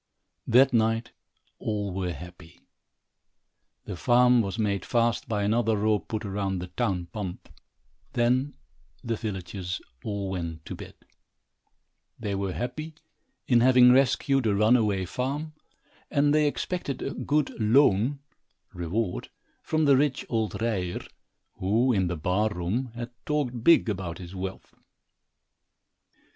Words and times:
That 0.47 0.73
night 0.73 1.11
all 1.59 1.93
were 1.93 2.11
happy. 2.11 2.63
The 3.85 3.95
farm 3.95 4.41
was 4.41 4.57
made 4.57 4.83
fast 4.83 5.27
by 5.29 5.43
another 5.43 5.77
rope 5.77 6.07
put 6.07 6.23
round 6.25 6.59
the 6.59 6.69
town 6.69 7.05
pump. 7.13 7.47
Then 8.13 8.55
the 9.03 9.15
villagers 9.15 9.79
all 10.03 10.31
went 10.31 10.65
to 10.65 10.73
bed. 10.73 10.95
They 12.19 12.33
were 12.33 12.53
happy 12.53 12.95
in 13.47 13.59
having 13.59 13.91
rescued 13.91 14.47
a 14.47 14.55
runaway 14.55 15.05
farm, 15.05 15.53
and 16.09 16.33
they 16.33 16.47
expected 16.47 17.03
a 17.03 17.11
good 17.13 17.51
"loon" 17.61 18.21
(reward) 18.73 19.29
from 19.61 19.85
the 19.85 19.95
rich 19.97 20.25
old 20.29 20.59
Ryer, 20.59 21.01
who, 21.59 21.93
in 21.93 22.07
the 22.07 22.17
barroom, 22.17 22.85
had 22.95 23.11
talked 23.23 23.63
big 23.63 23.87
about 23.87 24.17
his 24.17 24.33
wealth. 24.33 24.73